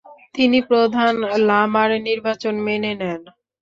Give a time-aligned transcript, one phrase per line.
[0.35, 1.13] তিনি প্রধান
[1.47, 3.21] লামার নির্বাচন মেনে নেন।